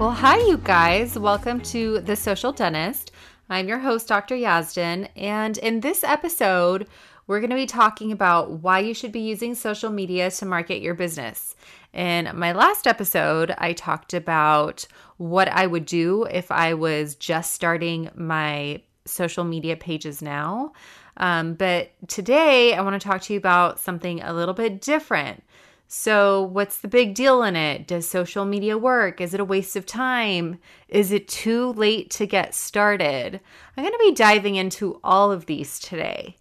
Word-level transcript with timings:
Well, 0.00 0.12
hi, 0.12 0.38
you 0.38 0.56
guys. 0.56 1.18
Welcome 1.18 1.60
to 1.60 2.00
The 2.00 2.16
Social 2.16 2.52
Dentist. 2.52 3.12
I'm 3.50 3.68
your 3.68 3.80
host, 3.80 4.08
Dr. 4.08 4.34
Yazdan. 4.34 5.10
And 5.14 5.58
in 5.58 5.80
this 5.80 6.02
episode, 6.02 6.86
we're 7.26 7.40
going 7.40 7.50
to 7.50 7.56
be 7.56 7.66
talking 7.66 8.10
about 8.10 8.50
why 8.50 8.78
you 8.78 8.94
should 8.94 9.12
be 9.12 9.20
using 9.20 9.54
social 9.54 9.90
media 9.90 10.30
to 10.30 10.46
market 10.46 10.80
your 10.80 10.94
business. 10.94 11.54
In 11.92 12.30
my 12.32 12.52
last 12.52 12.86
episode, 12.86 13.54
I 13.58 13.74
talked 13.74 14.14
about 14.14 14.86
what 15.18 15.48
I 15.48 15.66
would 15.66 15.84
do 15.84 16.24
if 16.24 16.50
I 16.50 16.72
was 16.72 17.14
just 17.14 17.52
starting 17.52 18.08
my 18.14 18.80
social 19.04 19.44
media 19.44 19.76
pages 19.76 20.22
now. 20.22 20.72
Um, 21.18 21.52
but 21.52 21.90
today, 22.08 22.72
I 22.72 22.80
want 22.80 22.98
to 22.98 23.06
talk 23.06 23.20
to 23.20 23.34
you 23.34 23.38
about 23.38 23.78
something 23.78 24.22
a 24.22 24.32
little 24.32 24.54
bit 24.54 24.80
different. 24.80 25.44
So, 25.92 26.42
what's 26.42 26.78
the 26.78 26.86
big 26.86 27.16
deal 27.16 27.42
in 27.42 27.56
it? 27.56 27.88
Does 27.88 28.08
social 28.08 28.44
media 28.44 28.78
work? 28.78 29.20
Is 29.20 29.34
it 29.34 29.40
a 29.40 29.44
waste 29.44 29.74
of 29.74 29.86
time? 29.86 30.60
Is 30.88 31.10
it 31.10 31.26
too 31.26 31.72
late 31.72 32.12
to 32.12 32.26
get 32.26 32.54
started? 32.54 33.40
I'm 33.76 33.82
going 33.82 33.92
to 33.92 33.98
be 33.98 34.14
diving 34.14 34.54
into 34.54 35.00
all 35.02 35.32
of 35.32 35.46
these 35.46 35.80
today. 35.80 36.36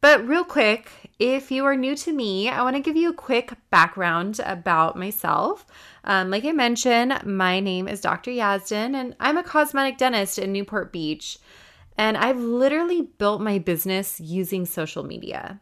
But, 0.00 0.24
real 0.24 0.44
quick, 0.44 0.88
if 1.18 1.50
you 1.50 1.64
are 1.64 1.74
new 1.74 1.96
to 1.96 2.12
me, 2.12 2.48
I 2.48 2.62
want 2.62 2.76
to 2.76 2.80
give 2.80 2.94
you 2.94 3.10
a 3.10 3.12
quick 3.12 3.52
background 3.70 4.40
about 4.44 4.96
myself. 4.96 5.66
Um, 6.04 6.30
like 6.30 6.44
I 6.44 6.52
mentioned, 6.52 7.26
my 7.26 7.58
name 7.58 7.88
is 7.88 8.02
Dr. 8.02 8.30
Yazdan, 8.30 8.94
and 8.94 9.16
I'm 9.18 9.36
a 9.36 9.42
cosmetic 9.42 9.98
dentist 9.98 10.38
in 10.38 10.52
Newport 10.52 10.92
Beach. 10.92 11.40
And 11.98 12.16
I've 12.16 12.38
literally 12.38 13.02
built 13.02 13.40
my 13.40 13.58
business 13.58 14.20
using 14.20 14.64
social 14.64 15.02
media. 15.02 15.60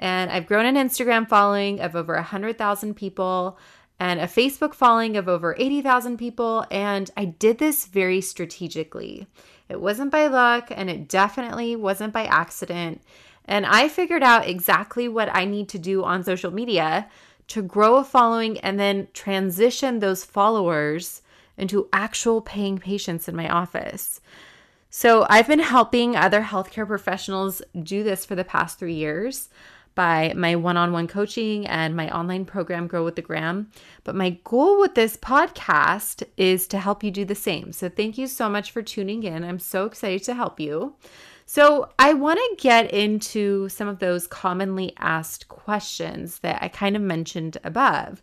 And 0.00 0.30
I've 0.30 0.46
grown 0.46 0.64
an 0.64 0.76
Instagram 0.76 1.28
following 1.28 1.78
of 1.80 1.94
over 1.94 2.14
100,000 2.14 2.94
people 2.94 3.58
and 4.00 4.18
a 4.18 4.26
Facebook 4.26 4.72
following 4.72 5.18
of 5.18 5.28
over 5.28 5.54
80,000 5.58 6.16
people. 6.16 6.64
And 6.70 7.10
I 7.18 7.26
did 7.26 7.58
this 7.58 7.84
very 7.84 8.22
strategically. 8.22 9.26
It 9.68 9.78
wasn't 9.78 10.10
by 10.10 10.26
luck 10.26 10.68
and 10.70 10.88
it 10.88 11.06
definitely 11.06 11.76
wasn't 11.76 12.14
by 12.14 12.24
accident. 12.24 13.02
And 13.44 13.66
I 13.66 13.88
figured 13.88 14.22
out 14.22 14.48
exactly 14.48 15.06
what 15.06 15.28
I 15.34 15.44
need 15.44 15.68
to 15.68 15.78
do 15.78 16.02
on 16.02 16.24
social 16.24 16.50
media 16.50 17.06
to 17.48 17.60
grow 17.60 17.96
a 17.96 18.04
following 18.04 18.58
and 18.60 18.80
then 18.80 19.08
transition 19.12 19.98
those 19.98 20.24
followers 20.24 21.20
into 21.58 21.90
actual 21.92 22.40
paying 22.40 22.78
patients 22.78 23.28
in 23.28 23.36
my 23.36 23.50
office. 23.50 24.22
So 24.88 25.26
I've 25.28 25.46
been 25.46 25.58
helping 25.58 26.16
other 26.16 26.40
healthcare 26.40 26.86
professionals 26.86 27.60
do 27.82 28.02
this 28.02 28.24
for 28.24 28.34
the 28.34 28.44
past 28.44 28.78
three 28.78 28.94
years 28.94 29.50
by 29.94 30.32
my 30.36 30.56
one 30.56 30.76
on 30.76 30.92
one 30.92 31.06
coaching 31.06 31.66
and 31.66 31.96
my 31.96 32.14
online 32.14 32.44
program, 32.44 32.86
Grow 32.86 33.04
with 33.04 33.16
the 33.16 33.22
Gram. 33.22 33.70
But 34.04 34.14
my 34.14 34.38
goal 34.44 34.80
with 34.80 34.94
this 34.94 35.16
podcast 35.16 36.22
is 36.36 36.66
to 36.68 36.78
help 36.78 37.02
you 37.02 37.10
do 37.10 37.24
the 37.24 37.34
same. 37.34 37.72
So 37.72 37.88
thank 37.88 38.16
you 38.16 38.26
so 38.26 38.48
much 38.48 38.70
for 38.70 38.82
tuning 38.82 39.22
in. 39.22 39.44
I'm 39.44 39.58
so 39.58 39.84
excited 39.86 40.24
to 40.24 40.34
help 40.34 40.60
you. 40.60 40.94
So, 41.52 41.90
I 41.98 42.14
want 42.14 42.38
to 42.38 42.62
get 42.62 42.92
into 42.94 43.68
some 43.70 43.88
of 43.88 43.98
those 43.98 44.28
commonly 44.28 44.92
asked 44.98 45.48
questions 45.48 46.38
that 46.38 46.62
I 46.62 46.68
kind 46.68 46.94
of 46.94 47.02
mentioned 47.02 47.58
above. 47.64 48.22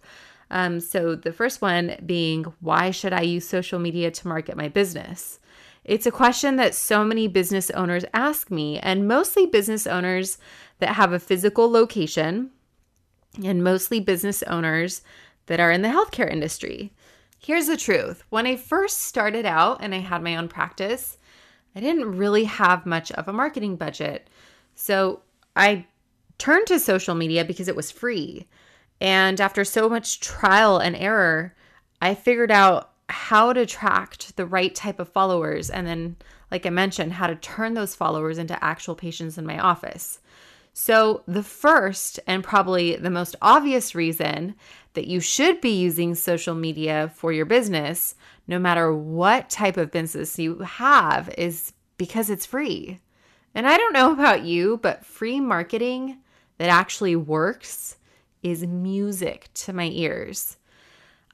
Um, 0.49 0.79
so, 0.79 1.13
the 1.13 1.33
first 1.33 1.61
one 1.61 1.97
being, 2.05 2.45
why 2.61 2.91
should 2.91 3.11
I 3.11 3.23
use 3.23 3.45
social 3.45 3.79
media 3.79 4.11
to 4.11 4.27
market 4.29 4.55
my 4.55 4.69
business? 4.69 5.41
It's 5.87 6.05
a 6.05 6.11
question 6.11 6.57
that 6.57 6.75
so 6.75 7.05
many 7.05 7.29
business 7.29 7.71
owners 7.71 8.03
ask 8.13 8.51
me, 8.51 8.77
and 8.77 9.07
mostly 9.07 9.45
business 9.45 9.87
owners 9.87 10.37
that 10.79 10.95
have 10.95 11.13
a 11.13 11.19
physical 11.19 11.71
location 11.71 12.51
and 13.43 13.63
mostly 13.63 13.99
business 13.99 14.43
owners 14.43 15.01
that 15.45 15.61
are 15.61 15.71
in 15.71 15.81
the 15.81 15.87
healthcare 15.87 16.29
industry. 16.29 16.91
Here's 17.39 17.67
the 17.67 17.77
truth 17.77 18.23
when 18.29 18.45
I 18.45 18.57
first 18.57 18.99
started 19.03 19.45
out 19.45 19.77
and 19.81 19.95
I 19.95 19.99
had 19.99 20.21
my 20.21 20.35
own 20.35 20.49
practice, 20.49 21.17
I 21.75 21.79
didn't 21.79 22.17
really 22.17 22.43
have 22.43 22.85
much 22.85 23.11
of 23.13 23.27
a 23.27 23.33
marketing 23.33 23.77
budget. 23.77 24.29
So 24.75 25.21
I 25.55 25.85
turned 26.37 26.67
to 26.67 26.79
social 26.79 27.15
media 27.15 27.45
because 27.45 27.67
it 27.67 27.75
was 27.75 27.91
free. 27.91 28.47
And 28.99 29.39
after 29.39 29.63
so 29.63 29.87
much 29.87 30.19
trial 30.19 30.79
and 30.79 30.95
error, 30.95 31.55
I 32.01 32.15
figured 32.15 32.51
out 32.51 32.91
how 33.09 33.53
to 33.53 33.61
attract 33.61 34.35
the 34.35 34.45
right 34.45 34.73
type 34.73 34.99
of 34.99 35.09
followers. 35.09 35.69
And 35.69 35.87
then, 35.87 36.17
like 36.51 36.65
I 36.65 36.69
mentioned, 36.69 37.13
how 37.13 37.27
to 37.27 37.35
turn 37.35 37.73
those 37.73 37.95
followers 37.95 38.37
into 38.37 38.61
actual 38.63 38.95
patients 38.95 39.37
in 39.37 39.45
my 39.45 39.59
office. 39.59 40.19
So, 40.73 41.23
the 41.27 41.43
first 41.43 42.19
and 42.27 42.43
probably 42.43 42.95
the 42.95 43.09
most 43.09 43.35
obvious 43.41 43.95
reason 43.95 44.55
that 44.93 45.07
you 45.07 45.19
should 45.19 45.59
be 45.59 45.71
using 45.71 46.13
social 46.13 46.53
media 46.53 47.11
for 47.15 47.31
your 47.31 47.45
business, 47.45 48.15
no 48.47 48.59
matter 48.59 48.93
what 48.93 49.49
type 49.49 49.77
of 49.77 49.91
business 49.91 50.37
you 50.37 50.59
have, 50.59 51.33
is 51.37 51.73
because 51.97 52.29
it's 52.29 52.45
free. 52.45 52.99
And 53.55 53.67
I 53.67 53.77
don't 53.77 53.93
know 53.93 54.11
about 54.11 54.43
you, 54.43 54.77
but 54.77 55.05
free 55.05 55.39
marketing 55.39 56.19
that 56.59 56.69
actually 56.69 57.15
works 57.15 57.97
is 58.43 58.65
music 58.65 59.49
to 59.55 59.73
my 59.73 59.89
ears. 59.91 60.56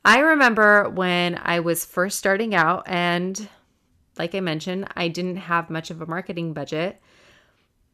I 0.05 0.19
remember 0.19 0.89
when 0.89 1.39
I 1.41 1.61
was 1.61 1.85
first 1.85 2.19
starting 2.19 2.53
out, 2.53 2.83
and 2.87 3.47
like 4.17 4.35
I 4.35 4.41
mentioned, 4.41 4.87
I 4.95 5.07
didn't 5.07 5.37
have 5.37 5.69
much 5.69 5.89
of 5.89 6.01
a 6.01 6.05
marketing 6.05 6.53
budget. 6.53 7.01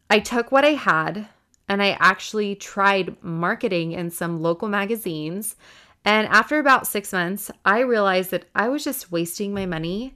I 0.09 0.19
took 0.19 0.51
what 0.51 0.65
I 0.65 0.73
had 0.73 1.27
and 1.67 1.83
I 1.83 1.95
actually 1.99 2.55
tried 2.55 3.23
marketing 3.23 3.91
in 3.91 4.09
some 4.09 4.41
local 4.41 4.67
magazines. 4.67 5.55
And 6.03 6.27
after 6.27 6.57
about 6.57 6.87
six 6.87 7.13
months, 7.13 7.51
I 7.63 7.81
realized 7.81 8.31
that 8.31 8.45
I 8.55 8.69
was 8.69 8.83
just 8.83 9.11
wasting 9.11 9.53
my 9.53 9.67
money 9.67 10.15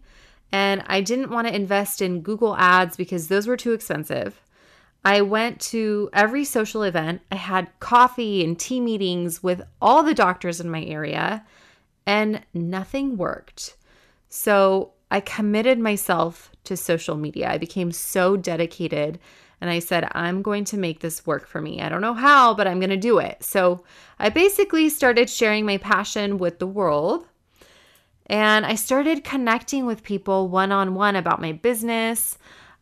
and 0.51 0.83
I 0.87 1.01
didn't 1.01 1.29
want 1.29 1.47
to 1.47 1.55
invest 1.55 2.01
in 2.01 2.21
Google 2.21 2.55
ads 2.57 2.97
because 2.97 3.27
those 3.27 3.47
were 3.47 3.57
too 3.57 3.73
expensive. 3.73 4.41
I 5.05 5.21
went 5.21 5.59
to 5.61 6.09
every 6.13 6.45
social 6.45 6.83
event. 6.83 7.21
I 7.31 7.35
had 7.35 7.79
coffee 7.79 8.43
and 8.43 8.57
tea 8.57 8.79
meetings 8.79 9.43
with 9.43 9.61
all 9.81 10.01
the 10.01 10.13
doctors 10.13 10.59
in 10.59 10.69
my 10.69 10.83
area, 10.83 11.45
and 12.05 12.41
nothing 12.53 13.17
worked. 13.17 13.75
So 14.29 14.93
I 15.11 15.19
committed 15.19 15.79
myself 15.79 16.51
to 16.63 16.75
social 16.75 17.15
media. 17.15 17.49
I 17.49 17.57
became 17.57 17.91
so 17.91 18.35
dedicated 18.35 19.19
and 19.61 19.69
I 19.69 19.79
said, 19.79 20.09
I'm 20.11 20.41
going 20.41 20.65
to 20.65 20.77
make 20.77 20.99
this 20.99 21.25
work 21.25 21.47
for 21.47 21.61
me. 21.61 21.81
I 21.81 21.87
don't 21.87 22.01
know 22.01 22.13
how, 22.13 22.53
but 22.53 22.67
I'm 22.67 22.79
going 22.79 22.89
to 22.89 22.97
do 22.97 23.19
it. 23.19 23.43
So 23.43 23.83
I 24.19 24.29
basically 24.29 24.89
started 24.89 25.29
sharing 25.29 25.65
my 25.65 25.77
passion 25.77 26.37
with 26.37 26.59
the 26.59 26.67
world. 26.67 27.25
And 28.25 28.65
I 28.65 28.75
started 28.75 29.23
connecting 29.23 29.85
with 29.85 30.03
people 30.03 30.49
one 30.49 30.71
on 30.71 30.95
one 30.95 31.15
about 31.15 31.41
my 31.41 31.51
business 31.51 32.37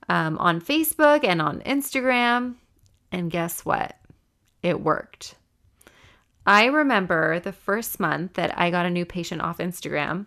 um, 0.10 0.38
on 0.38 0.62
Facebook 0.62 1.24
and 1.24 1.42
on 1.42 1.62
Instagram. 1.62 2.56
And 3.12 3.30
guess 3.30 3.66
what? 3.66 3.98
It 4.64 4.82
worked. 4.82 5.36
I 6.46 6.66
remember 6.66 7.40
the 7.40 7.52
first 7.52 8.00
month 8.00 8.34
that 8.34 8.58
I 8.58 8.72
got 8.72 8.86
a 8.86 8.90
new 8.90 9.06
patient 9.06 9.42
off 9.42 9.60
Instagram. 9.60 10.26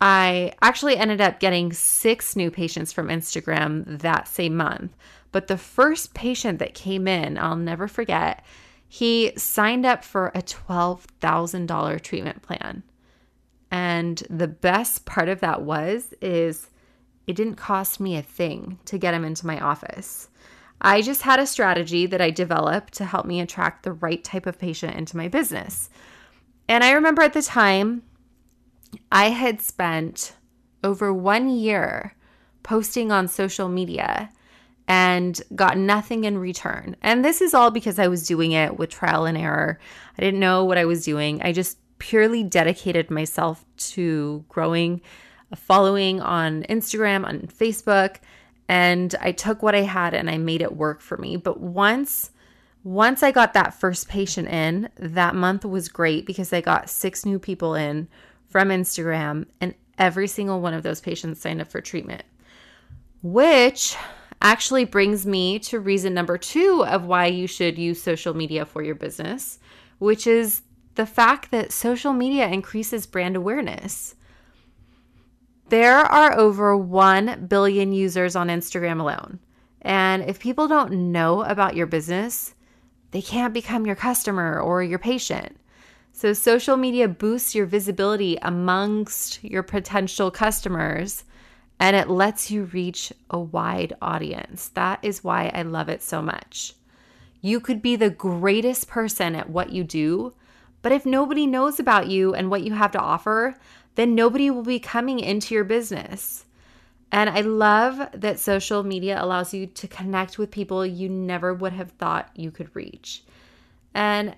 I 0.00 0.52
actually 0.62 0.96
ended 0.96 1.20
up 1.20 1.40
getting 1.40 1.72
six 1.72 2.36
new 2.36 2.50
patients 2.50 2.92
from 2.92 3.08
Instagram 3.08 4.00
that 4.00 4.28
same 4.28 4.56
month. 4.56 4.96
But 5.32 5.48
the 5.48 5.58
first 5.58 6.14
patient 6.14 6.58
that 6.58 6.74
came 6.74 7.06
in, 7.06 7.38
I'll 7.38 7.56
never 7.56 7.88
forget, 7.88 8.44
he 8.88 9.32
signed 9.36 9.84
up 9.84 10.02
for 10.02 10.28
a 10.28 10.42
$12,000 10.42 12.00
treatment 12.00 12.42
plan. 12.42 12.82
And 13.70 14.22
the 14.30 14.48
best 14.48 15.04
part 15.04 15.28
of 15.28 15.40
that 15.40 15.62
was 15.62 16.14
is 16.22 16.70
it 17.26 17.36
didn't 17.36 17.56
cost 17.56 18.00
me 18.00 18.16
a 18.16 18.22
thing 18.22 18.78
to 18.86 18.96
get 18.96 19.12
him 19.12 19.24
into 19.24 19.46
my 19.46 19.60
office. 19.60 20.28
I 20.80 21.02
just 21.02 21.22
had 21.22 21.40
a 21.40 21.46
strategy 21.46 22.06
that 22.06 22.20
I 22.20 22.30
developed 22.30 22.94
to 22.94 23.04
help 23.04 23.26
me 23.26 23.40
attract 23.40 23.82
the 23.82 23.92
right 23.92 24.22
type 24.22 24.46
of 24.46 24.58
patient 24.58 24.96
into 24.96 25.16
my 25.16 25.28
business. 25.28 25.90
And 26.68 26.84
I 26.84 26.92
remember 26.92 27.22
at 27.22 27.32
the 27.32 27.42
time 27.42 28.02
I 29.10 29.30
had 29.30 29.60
spent 29.60 30.34
over 30.84 31.12
1 31.12 31.48
year 31.50 32.14
posting 32.62 33.10
on 33.10 33.26
social 33.26 33.68
media 33.68 34.30
and 34.86 35.42
got 35.54 35.76
nothing 35.76 36.24
in 36.24 36.38
return. 36.38 36.96
And 37.02 37.24
this 37.24 37.40
is 37.40 37.52
all 37.52 37.70
because 37.70 37.98
I 37.98 38.08
was 38.08 38.26
doing 38.26 38.52
it 38.52 38.78
with 38.78 38.90
trial 38.90 39.26
and 39.26 39.36
error. 39.36 39.78
I 40.16 40.22
didn't 40.22 40.40
know 40.40 40.64
what 40.64 40.78
I 40.78 40.84
was 40.84 41.04
doing. 41.04 41.42
I 41.42 41.52
just 41.52 41.78
purely 41.98 42.44
dedicated 42.44 43.10
myself 43.10 43.64
to 43.76 44.44
growing 44.48 45.00
a 45.50 45.56
following 45.56 46.20
on 46.20 46.62
Instagram, 46.64 47.26
on 47.26 47.40
Facebook, 47.40 48.16
and 48.68 49.14
I 49.20 49.32
took 49.32 49.62
what 49.62 49.74
I 49.74 49.82
had 49.82 50.14
and 50.14 50.28
I 50.28 50.38
made 50.38 50.62
it 50.62 50.76
work 50.76 51.00
for 51.00 51.16
me. 51.16 51.36
But 51.36 51.60
once 51.60 52.30
once 52.84 53.22
I 53.22 53.32
got 53.32 53.54
that 53.54 53.74
first 53.74 54.08
patient 54.08 54.48
in, 54.48 54.88
that 54.96 55.34
month 55.34 55.64
was 55.64 55.88
great 55.88 56.24
because 56.24 56.52
I 56.52 56.60
got 56.60 56.88
six 56.88 57.26
new 57.26 57.38
people 57.38 57.74
in 57.74 58.08
from 58.46 58.68
Instagram 58.68 59.46
and 59.60 59.74
every 59.98 60.28
single 60.28 60.60
one 60.60 60.74
of 60.74 60.84
those 60.84 61.00
patients 61.00 61.40
signed 61.40 61.60
up 61.60 61.70
for 61.70 61.80
treatment. 61.80 62.22
Which 63.22 63.96
actually 64.40 64.84
brings 64.84 65.26
me 65.26 65.58
to 65.58 65.80
reason 65.80 66.14
number 66.14 66.38
2 66.38 66.84
of 66.86 67.04
why 67.04 67.26
you 67.26 67.46
should 67.46 67.76
use 67.76 68.00
social 68.00 68.32
media 68.32 68.64
for 68.64 68.82
your 68.82 68.94
business, 68.94 69.58
which 69.98 70.26
is 70.26 70.62
the 70.94 71.06
fact 71.06 71.50
that 71.50 71.72
social 71.72 72.12
media 72.12 72.48
increases 72.48 73.06
brand 73.06 73.36
awareness. 73.36 74.14
There 75.68 75.98
are 75.98 76.38
over 76.38 76.74
1 76.74 77.46
billion 77.46 77.92
users 77.92 78.34
on 78.34 78.48
Instagram 78.48 79.00
alone. 79.00 79.38
And 79.82 80.22
if 80.22 80.40
people 80.40 80.66
don't 80.66 81.12
know 81.12 81.42
about 81.42 81.76
your 81.76 81.86
business, 81.86 82.54
they 83.10 83.20
can't 83.20 83.52
become 83.52 83.84
your 83.84 83.94
customer 83.94 84.58
or 84.60 84.82
your 84.82 84.98
patient. 84.98 85.58
So, 86.12 86.32
social 86.32 86.76
media 86.76 87.06
boosts 87.06 87.54
your 87.54 87.66
visibility 87.66 88.38
amongst 88.40 89.44
your 89.44 89.62
potential 89.62 90.30
customers 90.30 91.24
and 91.78 91.94
it 91.94 92.08
lets 92.08 92.50
you 92.50 92.64
reach 92.64 93.12
a 93.30 93.38
wide 93.38 93.94
audience. 94.00 94.68
That 94.70 94.98
is 95.02 95.22
why 95.22 95.52
I 95.54 95.62
love 95.62 95.88
it 95.88 96.02
so 96.02 96.20
much. 96.22 96.74
You 97.40 97.60
could 97.60 97.82
be 97.82 97.94
the 97.94 98.10
greatest 98.10 98.88
person 98.88 99.36
at 99.36 99.50
what 99.50 99.70
you 99.70 99.84
do, 99.84 100.34
but 100.82 100.92
if 100.92 101.06
nobody 101.06 101.46
knows 101.46 101.78
about 101.78 102.08
you 102.08 102.34
and 102.34 102.50
what 102.50 102.62
you 102.62 102.72
have 102.72 102.90
to 102.92 103.00
offer, 103.00 103.56
then 103.98 104.14
nobody 104.14 104.48
will 104.48 104.62
be 104.62 104.78
coming 104.78 105.18
into 105.18 105.52
your 105.52 105.64
business. 105.64 106.44
And 107.10 107.28
I 107.28 107.40
love 107.40 108.08
that 108.14 108.38
social 108.38 108.84
media 108.84 109.20
allows 109.20 109.52
you 109.52 109.66
to 109.66 109.88
connect 109.88 110.38
with 110.38 110.52
people 110.52 110.86
you 110.86 111.08
never 111.08 111.52
would 111.52 111.72
have 111.72 111.90
thought 111.90 112.30
you 112.36 112.52
could 112.52 112.70
reach. 112.76 113.24
And 113.92 114.36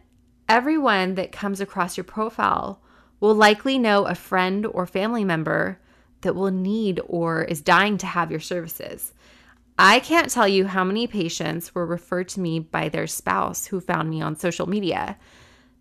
everyone 0.49 1.15
that 1.17 1.31
comes 1.31 1.61
across 1.61 1.99
your 1.99 2.05
profile 2.05 2.81
will 3.21 3.35
likely 3.35 3.79
know 3.79 4.07
a 4.07 4.15
friend 4.15 4.65
or 4.65 4.87
family 4.87 5.25
member 5.25 5.79
that 6.23 6.35
will 6.35 6.51
need 6.51 6.99
or 7.07 7.45
is 7.45 7.61
dying 7.61 7.99
to 7.99 8.07
have 8.07 8.31
your 8.31 8.41
services. 8.41 9.13
I 9.79 10.01
can't 10.01 10.31
tell 10.31 10.49
you 10.49 10.69
how 10.69 10.85
many 10.85 11.07
patients 11.07 11.75
were 11.75 11.85
referred 11.85 12.29
to 12.29 12.41
me 12.41 12.61
by 12.61 12.89
their 12.89 13.07
spouse 13.07 13.67
who 13.67 13.79
found 13.79 14.09
me 14.09 14.23
on 14.23 14.37
social 14.37 14.67
media. 14.67 15.19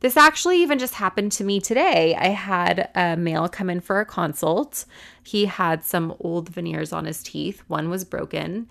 This 0.02 0.16
actually 0.16 0.62
even 0.62 0.80
just 0.80 0.94
happened 0.96 1.32
to 1.34 1.44
me 1.44 1.60
today. 1.60 2.16
I 2.16 2.30
had 2.30 2.90
a 2.96 3.18
male 3.18 3.50
come 3.50 3.70
in 3.70 3.82
for 3.82 4.00
a 4.00 4.06
consult. 4.06 4.86
He 5.24 5.46
had 5.46 5.84
some 5.84 6.16
old 6.20 6.50
veneers 6.50 6.94
on 6.94 7.06
his 7.06 7.22
teeth, 7.22 7.64
one 7.68 7.90
was 7.90 8.06
broken, 8.06 8.70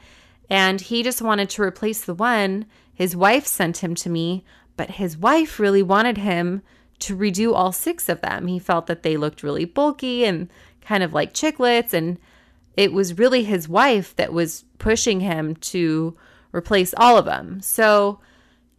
and 0.49 0.81
he 0.81 1.03
just 1.03 1.21
wanted 1.21 1.51
to 1.51 1.63
replace 1.63 2.03
the 2.03 2.15
one. 2.15 2.65
His 2.95 3.15
wife 3.15 3.47
sent 3.47 3.79
him 3.79 3.95
to 3.97 4.11
me, 4.11 4.45
but 4.77 4.93
his 4.93 5.17
wife 5.17 5.61
really 5.61 5.83
wanted 5.83 6.17
him 6.17 6.63
to 7.01 7.17
redo 7.17 7.55
all 7.55 7.73
six 7.73 8.09
of 8.09 8.23
them. 8.23 8.47
He 8.47 8.59
felt 8.59 8.87
that 8.87 9.03
they 9.03 9.17
looked 9.17 9.43
really 9.43 9.65
bulky 9.67 10.25
and 10.25 10.49
kind 10.81 11.03
of 11.03 11.13
like 11.13 11.35
chiclets, 11.35 11.93
and 11.93 12.19
it 12.75 12.93
was 12.93 13.19
really 13.19 13.45
his 13.45 13.69
wife 13.69 14.17
that 14.17 14.33
was 14.33 14.65
pushing 14.79 15.21
him 15.21 15.57
to 15.57 16.17
replace 16.53 16.95
all 16.97 17.19
of 17.19 17.27
them. 17.27 17.61
So, 17.61 18.21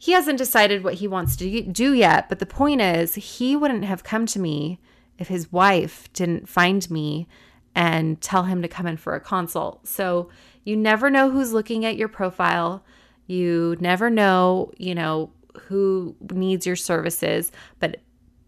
he 0.01 0.13
hasn't 0.13 0.37
decided 0.37 0.83
what 0.83 0.95
he 0.95 1.07
wants 1.07 1.35
to 1.35 1.61
do 1.61 1.93
yet, 1.93 2.29
but 2.29 2.39
the 2.39 2.45
point 2.45 2.79
is, 2.79 3.15
he 3.15 3.55
wouldn't 3.55 3.83
have 3.83 4.01
come 4.01 4.25
to 4.27 4.39
me 4.39 4.79
if 5.17 5.27
his 5.27 5.51
wife 5.51 6.11
didn't 6.13 6.47
find 6.47 6.89
me 6.89 7.27
and 7.75 8.19
tell 8.21 8.43
him 8.43 8.61
to 8.61 8.69
come 8.69 8.87
in 8.87 8.95
for 8.95 9.13
a 9.13 9.19
consult. 9.19 9.85
So 9.85 10.29
you 10.63 10.77
never 10.77 11.09
know 11.09 11.29
who's 11.29 11.51
looking 11.51 11.83
at 11.83 11.97
your 11.97 12.07
profile. 12.07 12.83
You 13.27 13.75
never 13.81 14.09
know, 14.09 14.71
you 14.77 14.95
know, 14.95 15.31
who 15.63 16.15
needs 16.31 16.65
your 16.65 16.77
services, 16.77 17.51
but 17.79 17.97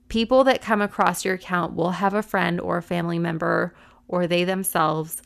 people 0.08 0.46
that 0.46 0.62
come 0.62 0.82
across 0.82 1.26
your 1.26 1.34
account 1.34 1.76
will 1.76 1.92
have 1.92 2.14
a 2.14 2.24
friend 2.24 2.62
or 2.62 2.78
a 2.78 2.82
family 2.82 3.20
member 3.20 3.76
or 4.08 4.26
they 4.26 4.46
themselves 4.46 5.22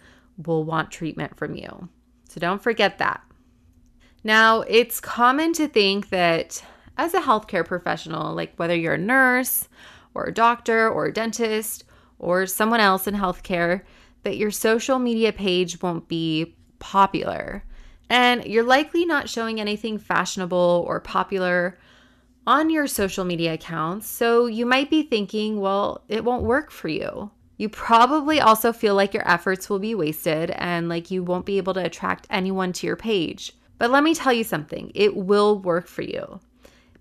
will 0.46 0.64
want 0.64 0.90
treatment 0.92 1.38
from 1.38 1.56
you. 1.56 1.88
So 2.28 2.40
don't 2.40 2.62
forget 2.62 2.98
that. 2.98 3.22
Now, 4.26 4.62
it's 4.62 5.00
common 5.00 5.54
to 5.54 5.68
think 5.68 6.10
that 6.10 6.66
as 6.98 7.14
a 7.14 7.22
healthcare 7.22 7.64
professional, 7.64 8.34
like 8.34 8.56
whether 8.56 8.76
you're 8.76 8.96
a 8.96 8.98
nurse 8.98 9.70
or 10.16 10.26
a 10.26 10.34
doctor 10.34 10.90
or 10.90 11.06
a 11.06 11.14
dentist 11.14 11.84
or 12.18 12.48
someone 12.48 12.80
else 12.80 13.06
in 13.06 13.14
healthcare, 13.14 13.84
that 14.24 14.38
your 14.38 14.50
social 14.50 14.98
media 14.98 15.32
page 15.32 15.80
won't 15.80 16.08
be 16.08 16.56
popular. 16.80 17.64
And 18.10 18.44
you're 18.46 18.64
likely 18.64 19.06
not 19.06 19.30
showing 19.30 19.62
anything 19.62 20.00
fashionable 20.00 20.84
or 20.88 21.00
popular 21.00 21.78
on 22.48 22.72
your 22.72 22.88
social 22.88 23.26
media 23.26 23.54
accounts. 23.54 24.08
So 24.08 24.48
you 24.48 24.66
might 24.66 24.90
be 24.90 25.04
thinking, 25.04 25.60
well, 25.60 26.04
it 26.08 26.26
won't 26.26 26.46
work 26.46 26.72
for 26.72 26.88
you. 26.88 27.30
You 27.58 27.70
probably 27.70 28.42
also 28.42 28.74
feel 28.74 28.96
like 28.96 29.14
your 29.14 29.30
efforts 29.30 29.70
will 29.70 29.78
be 29.78 29.94
wasted 29.94 30.50
and 30.50 30.90
like 30.90 31.12
you 31.12 31.22
won't 31.22 31.46
be 31.46 31.60
able 31.60 31.76
to 31.76 31.86
attract 31.86 32.26
anyone 32.32 32.74
to 32.74 32.88
your 32.88 32.96
page. 32.96 33.54
But 33.78 33.92
let 33.92 34.04
me 34.04 34.16
tell 34.16 34.34
you 34.34 34.44
something 34.44 34.92
it 34.96 35.16
will 35.16 35.60
work 35.60 35.88
for 35.88 36.02
you. 36.02 36.40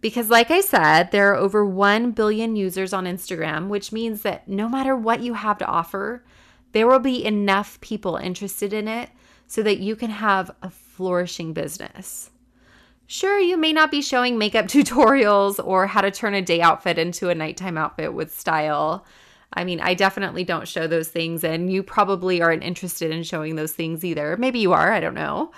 Because, 0.01 0.29
like 0.29 0.51
I 0.51 0.61
said, 0.61 1.11
there 1.11 1.33
are 1.33 1.37
over 1.37 1.65
1 1.65 2.11
billion 2.11 2.57
users 2.57 2.93
on 2.93 3.07
Instagram, 3.07 3.69
which 3.69 3.91
means 3.91 4.21
that 4.21 4.47
no 4.47 4.69
matter 4.69 4.95
what 4.95 5.23
you 5.23 5.33
have 5.33 5.57
to 5.59 5.67
offer, 5.67 6.23
there 6.73 6.87
will 6.87 6.99
be 6.99 7.25
enough 7.25 7.81
people 7.81 8.17
interested 8.17 8.75
in 8.75 8.87
it 8.87 9.09
so 9.47 9.63
that 9.63 9.79
you 9.79 9.97
can 9.97 10.11
have 10.11 10.51
a 10.63 10.69
flourishing 10.69 11.55
business. 11.55 12.31
Sure, 13.07 13.39
you 13.39 13.57
may 13.57 13.73
not 13.73 13.91
be 13.91 14.03
showing 14.03 14.37
makeup 14.37 14.67
tutorials 14.67 15.65
or 15.65 15.87
how 15.87 16.03
to 16.03 16.11
turn 16.11 16.35
a 16.35 16.43
day 16.43 16.61
outfit 16.61 16.99
into 16.99 17.31
a 17.31 17.35
nighttime 17.35 17.79
outfit 17.79 18.13
with 18.13 18.39
style. 18.39 19.07
I 19.55 19.65
mean, 19.65 19.81
I 19.81 19.95
definitely 19.95 20.45
don't 20.45 20.69
show 20.69 20.87
those 20.87 21.09
things, 21.09 21.45
and 21.45 21.73
you 21.73 21.83
probably 21.83 22.43
aren't 22.43 22.65
interested 22.65 23.11
in 23.11 23.23
showing 23.23 23.55
those 23.55 23.73
things 23.73 24.05
either. 24.05 24.37
Maybe 24.37 24.59
you 24.59 24.73
are, 24.73 24.93
I 24.93 25.01
don't 25.01 25.15
know 25.15 25.53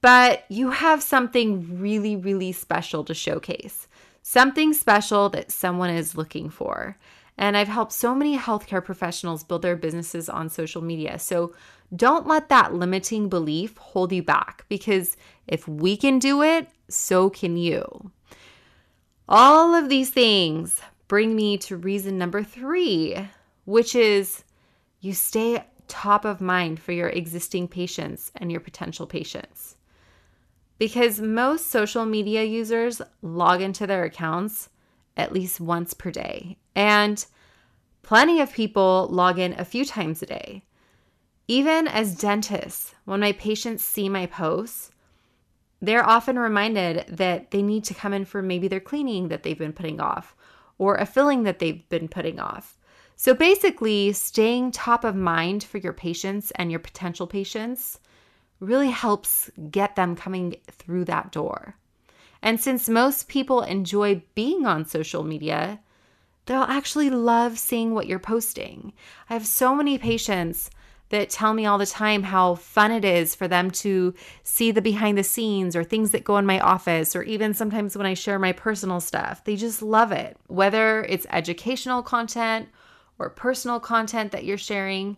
but 0.00 0.44
you 0.48 0.70
have 0.70 1.02
something 1.02 1.80
really, 1.80 2.16
really 2.16 2.52
special 2.52 3.04
to 3.04 3.14
showcase, 3.14 3.88
something 4.22 4.72
special 4.72 5.28
that 5.30 5.50
someone 5.50 5.90
is 5.90 6.16
looking 6.16 6.50
for. 6.50 6.96
And 7.38 7.56
I've 7.56 7.68
helped 7.68 7.92
so 7.92 8.14
many 8.14 8.38
healthcare 8.38 8.84
professionals 8.84 9.44
build 9.44 9.62
their 9.62 9.76
businesses 9.76 10.28
on 10.28 10.48
social 10.48 10.82
media. 10.82 11.18
So 11.18 11.54
don't 11.94 12.26
let 12.26 12.48
that 12.48 12.74
limiting 12.74 13.28
belief 13.28 13.76
hold 13.76 14.12
you 14.12 14.22
back 14.22 14.64
because 14.68 15.16
if 15.46 15.68
we 15.68 15.96
can 15.96 16.18
do 16.18 16.42
it, 16.42 16.68
so 16.88 17.28
can 17.28 17.56
you. 17.56 18.10
All 19.28 19.74
of 19.74 19.88
these 19.88 20.10
things 20.10 20.80
bring 21.08 21.36
me 21.36 21.58
to 21.58 21.76
reason 21.76 22.16
number 22.16 22.42
three, 22.42 23.28
which 23.64 23.94
is 23.94 24.44
you 25.00 25.12
stay 25.12 25.64
top 25.88 26.24
of 26.24 26.40
mind 26.40 26.80
for 26.80 26.92
your 26.92 27.08
existing 27.08 27.68
patients 27.68 28.32
and 28.36 28.50
your 28.50 28.60
potential 28.60 29.06
patients 29.06 29.76
because 30.78 31.20
most 31.20 31.70
social 31.70 32.04
media 32.04 32.44
users 32.44 33.00
log 33.22 33.62
into 33.62 33.86
their 33.86 34.04
accounts 34.04 34.68
at 35.16 35.32
least 35.32 35.60
once 35.60 35.94
per 35.94 36.10
day, 36.10 36.58
and 36.74 37.24
plenty 38.02 38.40
of 38.40 38.52
people 38.52 39.08
log 39.10 39.38
in 39.38 39.54
a 39.58 39.64
few 39.64 39.84
times 39.84 40.22
a 40.22 40.26
day. 40.26 40.62
Even 41.48 41.88
as 41.88 42.18
dentists, 42.18 42.94
when 43.04 43.20
my 43.20 43.32
patients 43.32 43.82
see 43.82 44.08
my 44.08 44.26
posts, 44.26 44.90
they're 45.80 46.06
often 46.06 46.38
reminded 46.38 47.06
that 47.08 47.50
they 47.50 47.62
need 47.62 47.84
to 47.84 47.94
come 47.94 48.12
in 48.12 48.24
for 48.24 48.42
maybe 48.42 48.68
their 48.68 48.80
cleaning 48.80 49.28
that 49.28 49.42
they've 49.42 49.58
been 49.58 49.72
putting 49.72 50.00
off 50.00 50.34
or 50.78 50.96
a 50.96 51.06
filling 51.06 51.44
that 51.44 51.58
they've 51.58 51.88
been 51.88 52.08
putting 52.08 52.38
off. 52.38 52.76
So 53.14 53.32
basically, 53.32 54.12
staying 54.12 54.72
top 54.72 55.04
of 55.04 55.16
mind 55.16 55.64
for 55.64 55.78
your 55.78 55.94
patients 55.94 56.50
and 56.52 56.70
your 56.70 56.80
potential 56.80 57.26
patients 57.26 57.98
really 58.60 58.90
helps 58.90 59.50
get 59.70 59.96
them 59.96 60.16
coming 60.16 60.56
through 60.70 61.04
that 61.04 61.32
door. 61.32 61.76
And 62.42 62.60
since 62.60 62.88
most 62.88 63.28
people 63.28 63.62
enjoy 63.62 64.22
being 64.34 64.66
on 64.66 64.86
social 64.86 65.24
media, 65.24 65.80
they'll 66.46 66.62
actually 66.62 67.10
love 67.10 67.58
seeing 67.58 67.92
what 67.92 68.06
you're 68.06 68.18
posting. 68.18 68.92
I 69.28 69.34
have 69.34 69.46
so 69.46 69.74
many 69.74 69.98
patients 69.98 70.70
that 71.08 71.30
tell 71.30 71.54
me 71.54 71.66
all 71.66 71.78
the 71.78 71.86
time 71.86 72.24
how 72.24 72.56
fun 72.56 72.90
it 72.90 73.04
is 73.04 73.34
for 73.34 73.46
them 73.46 73.70
to 73.70 74.12
see 74.42 74.72
the 74.72 74.82
behind 74.82 75.16
the 75.16 75.22
scenes 75.22 75.76
or 75.76 75.84
things 75.84 76.10
that 76.10 76.24
go 76.24 76.36
in 76.36 76.46
my 76.46 76.58
office, 76.58 77.14
or 77.14 77.22
even 77.22 77.54
sometimes 77.54 77.96
when 77.96 78.06
I 78.06 78.14
share 78.14 78.38
my 78.38 78.52
personal 78.52 79.00
stuff. 79.00 79.44
They 79.44 79.54
just 79.54 79.82
love 79.82 80.10
it. 80.10 80.36
Whether 80.48 81.04
it's 81.04 81.26
educational 81.30 82.02
content 82.02 82.68
or 83.18 83.30
personal 83.30 83.78
content 83.78 84.32
that 84.32 84.44
you're 84.44 84.58
sharing, 84.58 85.16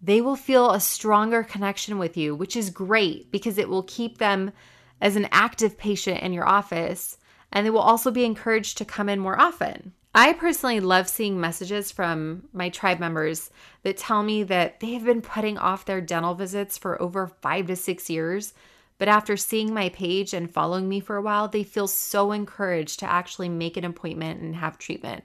they 0.00 0.20
will 0.20 0.36
feel 0.36 0.70
a 0.70 0.80
stronger 0.80 1.42
connection 1.42 1.98
with 1.98 2.16
you, 2.16 2.34
which 2.34 2.56
is 2.56 2.70
great 2.70 3.30
because 3.30 3.58
it 3.58 3.68
will 3.68 3.82
keep 3.82 4.18
them 4.18 4.52
as 5.00 5.16
an 5.16 5.28
active 5.32 5.76
patient 5.78 6.22
in 6.22 6.32
your 6.32 6.46
office 6.46 7.18
and 7.52 7.64
they 7.64 7.70
will 7.70 7.80
also 7.80 8.10
be 8.10 8.24
encouraged 8.24 8.78
to 8.78 8.84
come 8.84 9.08
in 9.08 9.18
more 9.18 9.40
often. 9.40 9.92
I 10.14 10.32
personally 10.32 10.80
love 10.80 11.08
seeing 11.08 11.40
messages 11.40 11.92
from 11.92 12.48
my 12.52 12.70
tribe 12.70 12.98
members 12.98 13.50
that 13.82 13.96
tell 13.96 14.22
me 14.22 14.42
that 14.44 14.80
they 14.80 14.94
have 14.94 15.04
been 15.04 15.22
putting 15.22 15.58
off 15.58 15.84
their 15.84 16.00
dental 16.00 16.34
visits 16.34 16.76
for 16.76 17.00
over 17.00 17.26
five 17.26 17.66
to 17.66 17.76
six 17.76 18.10
years. 18.10 18.52
But 18.98 19.08
after 19.08 19.36
seeing 19.36 19.72
my 19.72 19.90
page 19.90 20.34
and 20.34 20.52
following 20.52 20.88
me 20.88 20.98
for 20.98 21.16
a 21.16 21.22
while, 21.22 21.46
they 21.46 21.62
feel 21.62 21.86
so 21.86 22.32
encouraged 22.32 22.98
to 23.00 23.10
actually 23.10 23.48
make 23.48 23.76
an 23.76 23.84
appointment 23.84 24.40
and 24.40 24.56
have 24.56 24.76
treatment. 24.76 25.24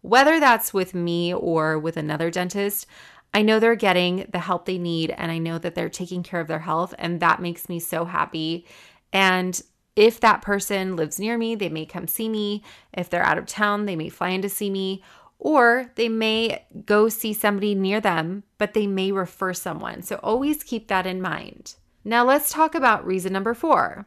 Whether 0.00 0.40
that's 0.40 0.74
with 0.74 0.92
me 0.94 1.32
or 1.32 1.78
with 1.78 1.96
another 1.96 2.30
dentist, 2.30 2.86
I 3.34 3.42
know 3.42 3.58
they're 3.58 3.74
getting 3.74 4.26
the 4.30 4.38
help 4.38 4.66
they 4.66 4.78
need 4.78 5.10
and 5.10 5.30
I 5.30 5.38
know 5.38 5.58
that 5.58 5.74
they're 5.74 5.88
taking 5.88 6.22
care 6.22 6.40
of 6.40 6.48
their 6.48 6.58
health. 6.58 6.94
And 6.98 7.20
that 7.20 7.40
makes 7.40 7.68
me 7.68 7.78
so 7.78 8.04
happy. 8.04 8.66
And 9.12 9.60
if 9.96 10.20
that 10.20 10.42
person 10.42 10.96
lives 10.96 11.18
near 11.18 11.36
me, 11.36 11.54
they 11.54 11.68
may 11.68 11.86
come 11.86 12.06
see 12.06 12.28
me. 12.28 12.62
If 12.92 13.10
they're 13.10 13.22
out 13.22 13.38
of 13.38 13.46
town, 13.46 13.86
they 13.86 13.96
may 13.96 14.08
fly 14.08 14.30
in 14.30 14.42
to 14.42 14.48
see 14.48 14.70
me. 14.70 15.02
Or 15.38 15.90
they 15.96 16.08
may 16.08 16.64
go 16.84 17.08
see 17.08 17.32
somebody 17.32 17.74
near 17.74 18.00
them, 18.00 18.44
but 18.58 18.74
they 18.74 18.86
may 18.86 19.10
refer 19.10 19.52
someone. 19.52 20.02
So 20.02 20.16
always 20.22 20.62
keep 20.62 20.88
that 20.88 21.06
in 21.06 21.20
mind. 21.20 21.74
Now, 22.04 22.24
let's 22.24 22.50
talk 22.50 22.74
about 22.74 23.06
reason 23.06 23.32
number 23.32 23.54
four. 23.54 24.06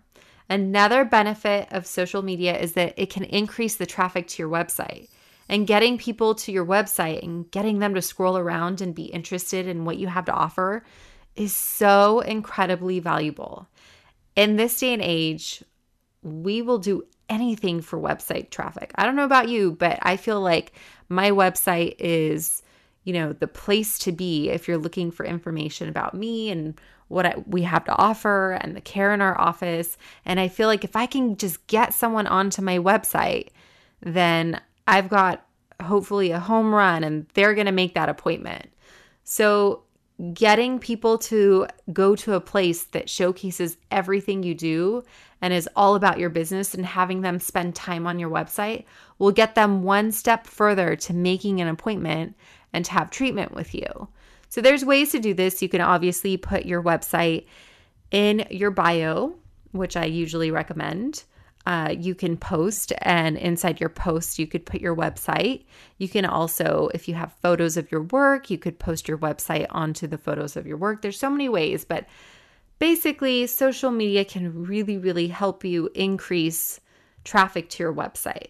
Another 0.50 1.04
benefit 1.04 1.68
of 1.72 1.86
social 1.86 2.22
media 2.22 2.58
is 2.58 2.74
that 2.74 2.94
it 2.98 3.10
can 3.10 3.24
increase 3.24 3.76
the 3.76 3.86
traffic 3.86 4.28
to 4.28 4.44
your 4.44 4.50
website. 4.50 5.10
And 5.48 5.68
getting 5.68 5.98
people 5.98 6.34
to 6.36 6.52
your 6.52 6.66
website 6.66 7.24
and 7.24 7.50
getting 7.52 7.80
them 7.80 7.94
to 7.94 8.02
scroll 8.02 8.38
around 8.38 8.82
and 8.82 8.96
be 8.96 9.06
interested 9.06 9.68
in 9.68 9.86
what 9.86 9.98
you 9.98 10.08
have 10.08 10.26
to 10.26 10.34
offer 10.34 10.84
is 11.36 11.54
so 11.54 12.22
incredibly 12.22 13.00
valuable. 13.00 13.68
In 14.36 14.56
this 14.56 14.80
day 14.80 14.94
and 14.94 15.02
age, 15.02 15.64
we 16.24 16.62
will 16.62 16.80
do 16.80 17.04
anything 17.30 17.82
for 17.82 18.00
website 18.00 18.50
traffic. 18.50 18.92
I 18.96 19.06
don't 19.06 19.16
know 19.16 19.26
about 19.26 19.50
you, 19.50 19.72
but 19.74 20.00
I 20.02 20.18
feel 20.18 20.42
like 20.42 20.74
my 21.10 21.32
website 21.32 21.96
is, 22.00 22.64
you 23.04 23.14
know, 23.14 23.34
the 23.34 23.48
place 23.48 24.00
to 24.00 24.12
be 24.12 24.50
if 24.50 24.68
you're 24.68 24.78
looking 24.78 25.12
for 25.12 25.26
information 25.26 25.90
about 25.90 26.14
me 26.14 26.50
and 26.50 26.80
what 27.08 27.26
I, 27.26 27.36
we 27.46 27.62
have 27.64 27.86
to 27.86 27.96
offer 27.96 28.54
and 28.54 28.76
the 28.76 28.82
care 28.82 29.14
in 29.14 29.22
our 29.22 29.40
office. 29.40 29.98
And 30.26 30.40
I 30.40 30.48
feel 30.48 30.68
like 30.68 30.84
if 30.84 30.96
I 30.96 31.06
can 31.06 31.38
just 31.38 31.66
get 31.68 31.94
someone 31.94 32.28
onto 32.28 32.62
my 32.62 32.80
website, 32.80 33.50
then 34.02 34.60
I've 34.88 35.10
got 35.10 35.46
hopefully 35.82 36.32
a 36.32 36.40
home 36.40 36.74
run 36.74 37.04
and 37.04 37.28
they're 37.34 37.54
going 37.54 37.66
to 37.66 37.72
make 37.72 37.94
that 37.96 38.10
appointment. 38.10 38.70
So, 39.24 39.82
getting 40.34 40.80
people 40.80 41.18
to 41.18 41.68
go 41.92 42.16
to 42.16 42.36
a 42.36 42.40
place 42.40 42.84
that 42.84 43.10
showcases 43.10 43.76
everything 43.92 44.44
you 44.44 44.56
do 44.56 45.04
and 45.42 45.54
is 45.54 45.68
all 45.76 45.96
about 45.96 46.20
your 46.20 46.30
business 46.30 46.74
and 46.74 46.86
having 46.86 47.20
them 47.20 47.38
spend 47.38 47.76
time 47.76 48.08
on 48.08 48.18
your 48.18 48.30
website 48.30 48.86
will 49.20 49.32
get 49.32 49.56
them 49.56 49.84
one 49.84 50.14
step 50.14 50.48
further 50.48 50.96
to 50.96 51.14
making 51.14 51.60
an 51.60 51.68
appointment 51.68 52.34
and 52.72 52.86
to 52.86 52.94
have 52.94 53.10
treatment 53.10 53.54
with 53.54 53.76
you. 53.76 54.08
So, 54.48 54.62
there's 54.62 54.86
ways 54.86 55.12
to 55.12 55.20
do 55.20 55.34
this. 55.34 55.62
You 55.62 55.70
can 55.70 55.82
obviously 55.82 56.38
put 56.38 56.66
your 56.66 56.82
website 56.82 57.48
in 58.12 58.46
your 58.50 58.72
bio, 58.72 59.36
which 59.72 59.98
I 59.98 60.06
usually 60.06 60.52
recommend 60.52 61.24
uh, 61.66 61.96
you 61.98 62.14
can 62.14 62.38
post, 62.38 62.94
and 63.02 63.38
inside 63.38 63.80
your 63.80 63.90
post, 63.90 64.38
you 64.38 64.46
could 64.46 64.66
put 64.66 64.82
your 64.82 64.96
website. 64.96 65.64
You 65.98 66.08
can 66.08 66.26
also, 66.26 66.90
if 66.94 67.08
you 67.08 67.16
have 67.16 67.34
photos 67.42 67.76
of 67.76 67.92
your 67.92 68.04
work, 68.04 68.50
you 68.50 68.58
could 68.58 68.78
post 68.78 69.08
your 69.08 69.18
website 69.18 69.66
onto 69.70 70.06
the 70.06 70.18
photos 70.18 70.56
of 70.56 70.68
your 70.68 70.78
work. 70.78 71.02
There's 71.02 71.20
so 71.20 71.30
many 71.30 71.50
ways, 71.50 71.84
but 71.84 72.06
basically, 72.78 73.48
social 73.48 73.92
media 73.92 74.26
can 74.26 74.66
really, 74.66 74.98
really 74.98 75.28
help 75.28 75.66
you 75.66 75.90
increase 75.96 76.80
traffic 77.24 77.70
to 77.72 77.84
your 77.84 77.94
website. 77.94 78.50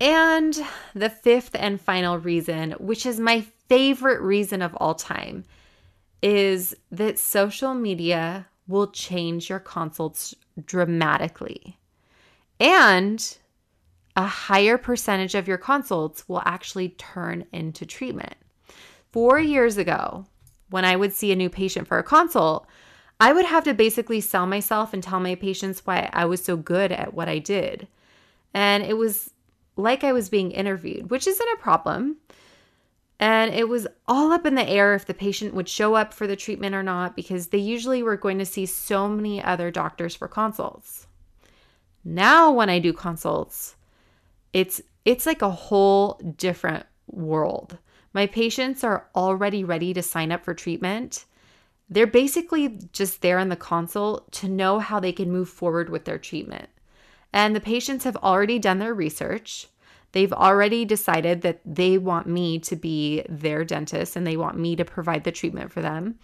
And 0.00 0.60
the 0.94 1.10
fifth 1.10 1.54
and 1.54 1.80
final 1.80 2.18
reason, 2.18 2.72
which 2.72 3.06
is 3.06 3.20
my 3.20 3.46
favorite 3.68 4.20
reason 4.20 4.60
of 4.60 4.74
all 4.76 4.94
time, 4.94 5.44
is 6.20 6.74
that 6.90 7.18
social 7.18 7.72
media 7.72 8.46
will 8.68 8.90
change 8.90 9.48
your 9.48 9.58
consults 9.58 10.34
dramatically. 10.66 11.78
And 12.62 13.36
a 14.14 14.24
higher 14.24 14.78
percentage 14.78 15.34
of 15.34 15.48
your 15.48 15.58
consults 15.58 16.28
will 16.28 16.42
actually 16.46 16.90
turn 16.90 17.44
into 17.52 17.84
treatment. 17.84 18.34
Four 19.10 19.40
years 19.40 19.76
ago, 19.76 20.26
when 20.70 20.84
I 20.84 20.94
would 20.94 21.12
see 21.12 21.32
a 21.32 21.36
new 21.36 21.50
patient 21.50 21.88
for 21.88 21.98
a 21.98 22.04
consult, 22.04 22.68
I 23.18 23.32
would 23.32 23.46
have 23.46 23.64
to 23.64 23.74
basically 23.74 24.20
sell 24.20 24.46
myself 24.46 24.94
and 24.94 25.02
tell 25.02 25.18
my 25.18 25.34
patients 25.34 25.84
why 25.84 26.08
I 26.12 26.24
was 26.24 26.44
so 26.44 26.56
good 26.56 26.92
at 26.92 27.14
what 27.14 27.28
I 27.28 27.40
did. 27.40 27.88
And 28.54 28.84
it 28.84 28.96
was 28.96 29.32
like 29.76 30.04
I 30.04 30.12
was 30.12 30.28
being 30.28 30.52
interviewed, 30.52 31.10
which 31.10 31.26
isn't 31.26 31.52
a 31.54 31.60
problem. 31.60 32.18
And 33.18 33.52
it 33.52 33.68
was 33.68 33.88
all 34.06 34.30
up 34.30 34.46
in 34.46 34.54
the 34.54 34.68
air 34.68 34.94
if 34.94 35.04
the 35.04 35.14
patient 35.14 35.52
would 35.52 35.68
show 35.68 35.96
up 35.96 36.14
for 36.14 36.28
the 36.28 36.36
treatment 36.36 36.76
or 36.76 36.84
not, 36.84 37.16
because 37.16 37.48
they 37.48 37.58
usually 37.58 38.04
were 38.04 38.16
going 38.16 38.38
to 38.38 38.46
see 38.46 38.66
so 38.66 39.08
many 39.08 39.42
other 39.42 39.72
doctors 39.72 40.14
for 40.14 40.28
consults. 40.28 41.08
Now 42.04 42.50
when 42.52 42.68
I 42.68 42.78
do 42.78 42.92
consults, 42.92 43.76
it's 44.52 44.80
it's 45.04 45.26
like 45.26 45.42
a 45.42 45.50
whole 45.50 46.20
different 46.36 46.86
world. 47.06 47.78
My 48.12 48.26
patients 48.26 48.84
are 48.84 49.08
already 49.14 49.64
ready 49.64 49.92
to 49.94 50.02
sign 50.02 50.30
up 50.30 50.44
for 50.44 50.54
treatment. 50.54 51.24
They're 51.88 52.06
basically 52.06 52.78
just 52.92 53.20
there 53.20 53.38
in 53.38 53.48
the 53.48 53.56
consult 53.56 54.30
to 54.32 54.48
know 54.48 54.78
how 54.78 55.00
they 55.00 55.12
can 55.12 55.30
move 55.30 55.48
forward 55.48 55.90
with 55.90 56.04
their 56.04 56.18
treatment. 56.18 56.68
And 57.32 57.56
the 57.56 57.60
patients 57.60 58.04
have 58.04 58.16
already 58.16 58.58
done 58.58 58.78
their 58.78 58.94
research. 58.94 59.68
They've 60.12 60.32
already 60.32 60.84
decided 60.84 61.40
that 61.42 61.60
they 61.64 61.96
want 61.98 62.26
me 62.26 62.58
to 62.60 62.76
be 62.76 63.22
their 63.28 63.64
dentist 63.64 64.14
and 64.14 64.26
they 64.26 64.36
want 64.36 64.58
me 64.58 64.76
to 64.76 64.84
provide 64.84 65.24
the 65.24 65.32
treatment 65.32 65.72
for 65.72 65.80
them. 65.80 66.18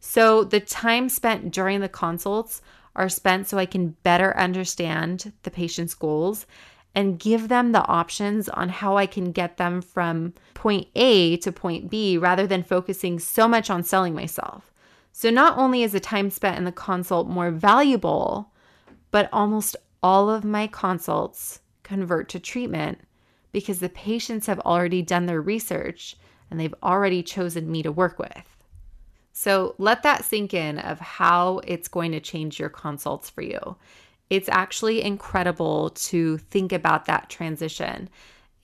So 0.00 0.44
the 0.44 0.60
time 0.60 1.08
spent 1.08 1.50
during 1.50 1.80
the 1.80 1.88
consults 1.88 2.62
are 2.96 3.08
spent 3.08 3.46
so 3.46 3.58
I 3.58 3.66
can 3.66 3.96
better 4.02 4.36
understand 4.36 5.32
the 5.42 5.50
patient's 5.50 5.94
goals 5.94 6.46
and 6.94 7.18
give 7.18 7.48
them 7.48 7.72
the 7.72 7.84
options 7.86 8.48
on 8.48 8.68
how 8.68 8.96
I 8.96 9.06
can 9.06 9.32
get 9.32 9.56
them 9.56 9.82
from 9.82 10.32
point 10.54 10.88
A 10.94 11.36
to 11.38 11.50
point 11.50 11.90
B 11.90 12.16
rather 12.16 12.46
than 12.46 12.62
focusing 12.62 13.18
so 13.18 13.48
much 13.48 13.68
on 13.68 13.82
selling 13.82 14.14
myself. 14.14 14.72
So, 15.12 15.30
not 15.30 15.58
only 15.58 15.82
is 15.82 15.92
the 15.92 16.00
time 16.00 16.30
spent 16.30 16.58
in 16.58 16.64
the 16.64 16.72
consult 16.72 17.28
more 17.28 17.50
valuable, 17.50 18.52
but 19.10 19.28
almost 19.32 19.76
all 20.02 20.28
of 20.28 20.44
my 20.44 20.66
consults 20.66 21.60
convert 21.82 22.28
to 22.30 22.40
treatment 22.40 22.98
because 23.52 23.78
the 23.78 23.88
patients 23.88 24.46
have 24.46 24.58
already 24.60 25.02
done 25.02 25.26
their 25.26 25.40
research 25.40 26.16
and 26.50 26.58
they've 26.58 26.74
already 26.82 27.22
chosen 27.22 27.70
me 27.70 27.82
to 27.82 27.92
work 27.92 28.18
with. 28.18 28.53
So 29.36 29.74
let 29.78 30.04
that 30.04 30.24
sink 30.24 30.54
in 30.54 30.78
of 30.78 31.00
how 31.00 31.60
it's 31.66 31.88
going 31.88 32.12
to 32.12 32.20
change 32.20 32.58
your 32.58 32.68
consults 32.68 33.28
for 33.28 33.42
you. 33.42 33.76
It's 34.30 34.48
actually 34.48 35.02
incredible 35.02 35.90
to 35.90 36.38
think 36.38 36.72
about 36.72 37.06
that 37.06 37.28
transition. 37.28 38.08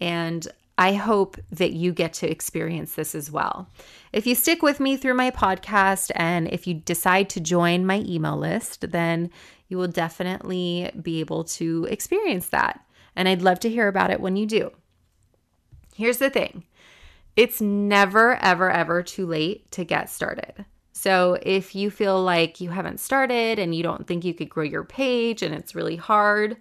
And 0.01 0.47
I 0.79 0.95
hope 0.95 1.37
that 1.51 1.73
you 1.73 1.93
get 1.93 2.15
to 2.15 2.31
experience 2.31 2.95
this 2.95 3.17
as 3.17 3.33
well. 3.33 3.69
If 4.13 4.29
you 4.29 4.35
stick 4.37 4.63
with 4.63 4.79
me 4.79 4.97
through 4.97 5.15
my 5.15 5.33
podcast 5.33 6.13
and 6.15 6.49
if 6.49 6.69
you 6.69 6.75
decide 6.75 7.29
to 7.31 7.41
join 7.41 7.85
my 7.85 8.05
email 8.07 8.39
list, 8.39 8.93
then 8.93 9.31
you 9.69 9.77
will 9.77 9.89
definitely 9.89 10.91
be 11.03 11.19
able 11.19 11.45
to 11.45 11.87
experience 11.91 12.49
that. 12.49 12.81
And 13.17 13.29
I'd 13.29 13.43
love 13.43 13.59
to 13.61 13.69
hear 13.69 13.89
about 13.89 14.11
it 14.11 14.21
when 14.21 14.37
you 14.37 14.47
do. 14.47 14.71
Here's 15.97 16.19
the 16.19 16.31
thing 16.31 16.63
it's 17.41 17.63
never, 17.63 18.35
ever, 18.45 18.71
ever 18.71 19.03
too 19.03 19.25
late 19.25 19.71
to 19.71 19.83
get 19.83 20.11
started. 20.11 20.67
So 20.93 21.39
if 21.41 21.75
you 21.75 21.91
feel 21.91 22.23
like 22.23 22.61
you 22.61 22.69
haven't 22.69 23.01
started 23.01 23.59
and 23.59 23.75
you 23.75 23.83
don't 23.83 24.07
think 24.07 24.27
you 24.27 24.35
could 24.35 24.51
grow 24.51 24.63
your 24.63 24.85
page 24.85 25.41
and 25.41 25.55
it's 25.55 25.75
really 25.75 25.97
hard, 25.97 26.59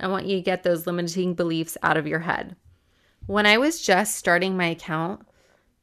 I 0.00 0.08
want 0.08 0.26
you 0.26 0.34
to 0.34 0.42
get 0.42 0.64
those 0.64 0.84
limiting 0.84 1.34
beliefs 1.34 1.78
out 1.84 1.96
of 1.96 2.08
your 2.08 2.18
head. 2.18 2.56
When 3.26 3.46
I 3.46 3.58
was 3.58 3.80
just 3.80 4.16
starting 4.16 4.56
my 4.56 4.66
account, 4.66 5.24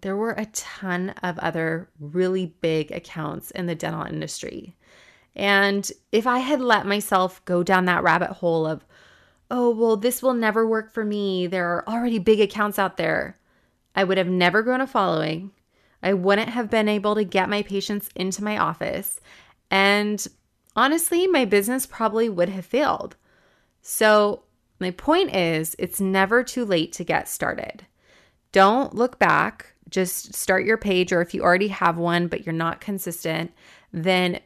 there 0.01 0.17
were 0.17 0.33
a 0.33 0.47
ton 0.47 1.11
of 1.23 1.39
other 1.39 1.89
really 1.97 2.47
big 2.59 2.91
accounts 2.91 3.49
in 3.51 3.67
the 3.67 3.75
dental 3.75 4.03
industry. 4.03 4.75
And 5.37 5.89
if 6.11 6.27
I 6.27 6.39
had 6.39 6.59
let 6.59 6.85
myself 6.85 7.43
go 7.45 7.63
down 7.63 7.85
that 7.85 8.03
rabbit 8.03 8.31
hole 8.31 8.67
of, 8.67 8.83
oh, 9.49 9.69
well, 9.69 9.95
this 9.95 10.21
will 10.21 10.33
never 10.33 10.67
work 10.67 10.91
for 10.91 11.05
me, 11.05 11.47
there 11.47 11.69
are 11.69 11.87
already 11.87 12.19
big 12.19 12.41
accounts 12.41 12.77
out 12.77 12.97
there, 12.97 13.37
I 13.95 14.03
would 14.03 14.17
have 14.17 14.27
never 14.27 14.61
grown 14.61 14.81
a 14.81 14.87
following. 14.87 15.51
I 16.01 16.13
wouldn't 16.13 16.49
have 16.49 16.69
been 16.69 16.89
able 16.89 17.15
to 17.15 17.23
get 17.23 17.49
my 17.49 17.61
patients 17.61 18.09
into 18.15 18.43
my 18.43 18.57
office. 18.57 19.21
And 19.71 20.25
honestly, 20.75 21.27
my 21.27 21.45
business 21.45 21.85
probably 21.85 22.29
would 22.29 22.49
have 22.49 22.65
failed. 22.65 23.15
So, 23.81 24.43
my 24.79 24.91
point 24.91 25.33
is, 25.33 25.75
it's 25.79 26.01
never 26.01 26.43
too 26.43 26.65
late 26.65 26.91
to 26.93 27.03
get 27.03 27.29
started. 27.29 27.85
Don't 28.51 28.93
look 28.93 29.17
back. 29.17 29.73
Just 29.89 30.33
start 30.33 30.65
your 30.65 30.77
page, 30.77 31.13
or 31.13 31.21
if 31.21 31.33
you 31.33 31.41
already 31.41 31.67
have 31.69 31.97
one 31.97 32.27
but 32.27 32.45
you're 32.45 32.53
not 32.53 32.81
consistent, 32.81 33.53
then 33.91 34.39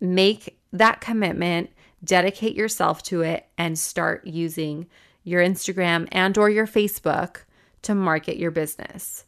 make 0.00 0.58
that 0.72 1.00
commitment, 1.00 1.70
dedicate 2.04 2.54
yourself 2.54 3.02
to 3.04 3.22
it, 3.22 3.46
and 3.58 3.78
start 3.78 4.26
using 4.26 4.86
your 5.24 5.42
Instagram 5.42 6.08
and 6.12 6.38
or 6.38 6.48
your 6.48 6.66
Facebook 6.66 7.38
to 7.82 7.94
market 7.94 8.36
your 8.36 8.50
business. 8.50 9.24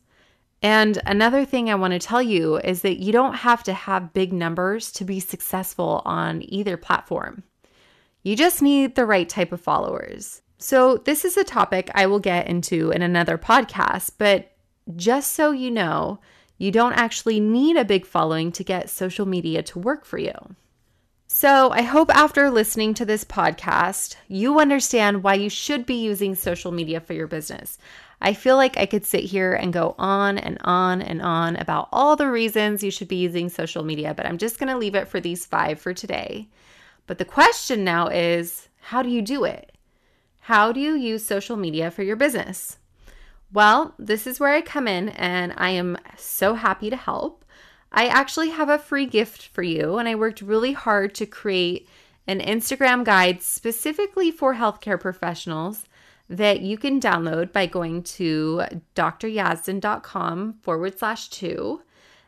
And 0.62 0.99
another 1.04 1.44
thing 1.44 1.68
I 1.68 1.75
want 1.75 1.92
to 1.92 1.99
tell 1.99 2.23
you 2.23 2.56
is 2.56 2.80
that 2.82 2.99
you 2.99 3.12
don't 3.12 3.34
have 3.34 3.62
to 3.64 3.75
have 3.75 4.14
big 4.14 4.32
numbers 4.32 4.90
to 4.92 5.04
be 5.04 5.20
successful 5.20 6.00
on 6.06 6.42
either 6.49 6.78
platform. 6.78 7.42
You 8.23 8.34
just 8.34 8.62
need 8.62 8.94
the 8.94 9.04
right 9.04 9.28
type 9.28 9.52
of 9.52 9.61
followers. 9.61 10.40
So, 10.56 10.96
this 10.96 11.26
is 11.26 11.37
a 11.37 11.44
topic 11.44 11.90
I 11.94 12.06
will 12.06 12.20
get 12.20 12.46
into 12.46 12.90
in 12.90 13.02
another 13.02 13.37
podcast, 13.37 14.12
but 14.16 14.52
just 14.96 15.32
so 15.32 15.50
you 15.50 15.70
know, 15.70 16.20
you 16.56 16.70
don't 16.70 16.94
actually 16.94 17.40
need 17.40 17.76
a 17.76 17.84
big 17.84 18.06
following 18.06 18.50
to 18.52 18.64
get 18.64 18.88
social 18.88 19.26
media 19.26 19.62
to 19.64 19.78
work 19.78 20.06
for 20.06 20.16
you. 20.16 20.32
So, 21.26 21.70
I 21.73 21.82
hope 21.82 22.14
after 22.14 22.50
listening 22.50 22.94
to 22.94 23.04
this 23.04 23.25
podcast, 23.25 24.16
you 24.28 24.58
understand 24.58 25.23
why 25.23 25.34
you 25.34 25.50
should 25.50 25.84
be 25.84 25.96
using 26.02 26.34
social 26.34 26.73
media 26.73 27.00
for 27.00 27.12
your 27.12 27.26
business. 27.26 27.76
I 28.24 28.32
feel 28.32 28.56
like 28.56 28.78
I 28.78 28.86
could 28.86 29.04
sit 29.04 29.22
here 29.24 29.52
and 29.52 29.70
go 29.70 29.94
on 29.98 30.38
and 30.38 30.56
on 30.62 31.02
and 31.02 31.20
on 31.20 31.56
about 31.56 31.90
all 31.92 32.16
the 32.16 32.30
reasons 32.30 32.82
you 32.82 32.90
should 32.90 33.06
be 33.06 33.16
using 33.16 33.50
social 33.50 33.84
media, 33.84 34.14
but 34.14 34.24
I'm 34.24 34.38
just 34.38 34.58
going 34.58 34.70
to 34.70 34.78
leave 34.78 34.94
it 34.94 35.08
for 35.08 35.20
these 35.20 35.44
five 35.44 35.78
for 35.78 35.92
today. 35.92 36.48
But 37.06 37.18
the 37.18 37.26
question 37.26 37.84
now 37.84 38.08
is 38.08 38.70
how 38.80 39.02
do 39.02 39.10
you 39.10 39.20
do 39.20 39.44
it? 39.44 39.72
How 40.40 40.72
do 40.72 40.80
you 40.80 40.94
use 40.94 41.22
social 41.22 41.58
media 41.58 41.90
for 41.90 42.02
your 42.02 42.16
business? 42.16 42.78
Well, 43.52 43.92
this 43.98 44.26
is 44.26 44.40
where 44.40 44.54
I 44.54 44.62
come 44.62 44.88
in 44.88 45.10
and 45.10 45.52
I 45.58 45.70
am 45.70 45.98
so 46.16 46.54
happy 46.54 46.88
to 46.88 46.96
help. 46.96 47.44
I 47.92 48.06
actually 48.06 48.48
have 48.48 48.70
a 48.70 48.78
free 48.78 49.04
gift 49.04 49.48
for 49.48 49.62
you, 49.62 49.98
and 49.98 50.08
I 50.08 50.14
worked 50.14 50.40
really 50.40 50.72
hard 50.72 51.14
to 51.16 51.26
create 51.26 51.86
an 52.26 52.40
Instagram 52.40 53.04
guide 53.04 53.42
specifically 53.42 54.30
for 54.30 54.54
healthcare 54.54 54.98
professionals 54.98 55.84
that 56.28 56.60
you 56.60 56.78
can 56.78 57.00
download 57.00 57.52
by 57.52 57.66
going 57.66 58.02
to 58.02 58.62
dryazdan.com 58.94 60.54
forward 60.62 60.98
slash 60.98 61.28
two. 61.28 61.82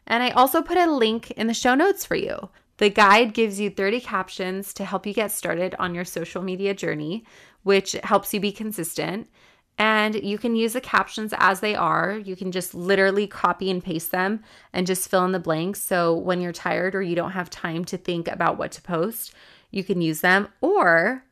And 0.06 0.22
I 0.22 0.30
also 0.30 0.62
put 0.62 0.76
a 0.76 0.90
link 0.90 1.30
in 1.32 1.46
the 1.46 1.54
show 1.54 1.74
notes 1.74 2.04
for 2.04 2.14
you. 2.14 2.50
The 2.78 2.90
guide 2.90 3.32
gives 3.32 3.58
you 3.58 3.70
30 3.70 4.00
captions 4.00 4.74
to 4.74 4.84
help 4.84 5.06
you 5.06 5.14
get 5.14 5.32
started 5.32 5.74
on 5.78 5.94
your 5.94 6.04
social 6.04 6.42
media 6.42 6.74
journey, 6.74 7.24
which 7.62 7.92
helps 8.04 8.34
you 8.34 8.40
be 8.40 8.52
consistent. 8.52 9.28
And 9.78 10.14
you 10.14 10.38
can 10.38 10.56
use 10.56 10.74
the 10.74 10.80
captions 10.80 11.34
as 11.36 11.60
they 11.60 11.74
are. 11.74 12.16
You 12.16 12.36
can 12.36 12.52
just 12.52 12.74
literally 12.74 13.26
copy 13.26 13.70
and 13.70 13.84
paste 13.84 14.10
them 14.10 14.42
and 14.72 14.86
just 14.86 15.10
fill 15.10 15.24
in 15.24 15.32
the 15.32 15.38
blanks. 15.38 15.82
So 15.82 16.14
when 16.14 16.40
you're 16.40 16.52
tired 16.52 16.94
or 16.94 17.02
you 17.02 17.14
don't 17.14 17.32
have 17.32 17.50
time 17.50 17.84
to 17.86 17.98
think 17.98 18.28
about 18.28 18.56
what 18.58 18.72
to 18.72 18.82
post, 18.82 19.34
you 19.70 19.84
can 19.84 20.00
use 20.00 20.20
them. 20.20 20.48
Or 20.60 21.24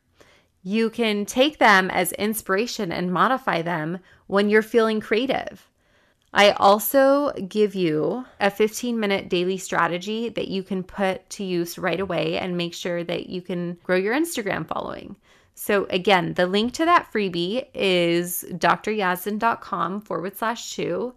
you 0.64 0.88
can 0.88 1.26
take 1.26 1.58
them 1.58 1.90
as 1.90 2.10
inspiration 2.12 2.90
and 2.90 3.12
modify 3.12 3.60
them 3.62 3.98
when 4.26 4.48
you're 4.48 4.62
feeling 4.62 4.98
creative. 4.98 5.68
I 6.32 6.50
also 6.52 7.32
give 7.32 7.76
you 7.76 8.24
a 8.40 8.50
15 8.50 8.98
minute 8.98 9.28
daily 9.28 9.58
strategy 9.58 10.30
that 10.30 10.48
you 10.48 10.64
can 10.64 10.82
put 10.82 11.28
to 11.30 11.44
use 11.44 11.78
right 11.78 12.00
away 12.00 12.38
and 12.38 12.56
make 12.56 12.74
sure 12.74 13.04
that 13.04 13.28
you 13.28 13.40
can 13.40 13.78
grow 13.84 13.96
your 13.96 14.14
Instagram 14.14 14.66
following. 14.66 15.14
So, 15.54 15.86
again, 15.90 16.34
the 16.34 16.48
link 16.48 16.72
to 16.74 16.84
that 16.86 17.12
freebie 17.12 17.68
is 17.74 18.44
dryazdan.com 18.50 20.00
forward 20.00 20.36
slash 20.36 20.74
two. 20.74 21.14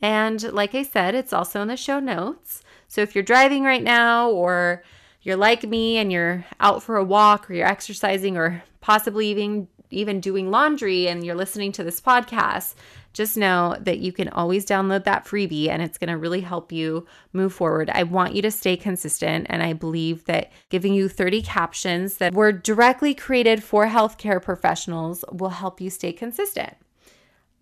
And 0.00 0.40
like 0.52 0.76
I 0.76 0.84
said, 0.84 1.16
it's 1.16 1.32
also 1.32 1.60
in 1.62 1.68
the 1.68 1.76
show 1.76 1.98
notes. 1.98 2.62
So, 2.86 3.00
if 3.00 3.16
you're 3.16 3.24
driving 3.24 3.64
right 3.64 3.82
now 3.82 4.30
or 4.30 4.84
you're 5.22 5.36
like 5.36 5.64
me 5.64 5.98
and 5.98 6.10
you're 6.10 6.44
out 6.60 6.82
for 6.82 6.96
a 6.96 7.04
walk 7.04 7.50
or 7.50 7.54
you're 7.54 7.66
exercising 7.66 8.36
or 8.36 8.62
possibly 8.80 9.28
even 9.28 9.68
even 9.90 10.20
doing 10.20 10.50
laundry 10.50 11.08
and 11.08 11.24
you're 11.24 11.34
listening 11.34 11.72
to 11.72 11.82
this 11.82 12.00
podcast, 12.00 12.74
just 13.12 13.36
know 13.36 13.76
that 13.80 13.98
you 13.98 14.12
can 14.12 14.28
always 14.28 14.64
download 14.64 15.04
that 15.04 15.24
freebie 15.24 15.68
and 15.68 15.82
it's 15.82 15.98
going 15.98 16.08
to 16.08 16.16
really 16.16 16.40
help 16.40 16.70
you 16.70 17.06
move 17.32 17.52
forward. 17.52 17.90
I 17.90 18.04
want 18.04 18.34
you 18.34 18.42
to 18.42 18.50
stay 18.50 18.76
consistent, 18.76 19.48
and 19.50 19.62
I 19.62 19.72
believe 19.72 20.24
that 20.26 20.52
giving 20.68 20.94
you 20.94 21.08
30 21.08 21.42
captions 21.42 22.18
that 22.18 22.32
were 22.32 22.52
directly 22.52 23.14
created 23.14 23.64
for 23.64 23.86
healthcare 23.86 24.40
professionals 24.40 25.24
will 25.32 25.50
help 25.50 25.80
you 25.80 25.90
stay 25.90 26.12
consistent. 26.12 26.76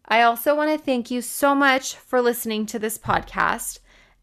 I 0.04 0.22
also 0.22 0.54
want 0.54 0.70
to 0.70 0.84
thank 0.84 1.10
you 1.10 1.22
so 1.22 1.54
much 1.54 1.94
for 1.94 2.20
listening 2.20 2.66
to 2.66 2.78
this 2.78 2.98
podcast. 2.98 3.78